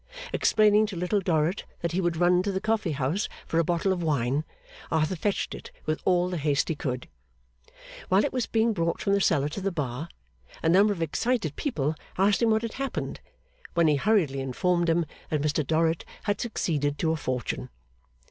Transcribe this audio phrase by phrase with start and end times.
[0.33, 3.93] Explaining to Little Dorrit that he would run to the coffee house for a bottle
[3.93, 4.43] of wine,
[4.89, 7.05] Arthur fetched it with all the haste he could
[7.67, 7.71] use.
[8.09, 10.09] While it was being brought from the cellar to the bar,
[10.63, 13.19] a number of excited people asked him what had happened;
[13.75, 17.69] when he hurriedly informed them that Mr Dorrit had succeeded to a fortune.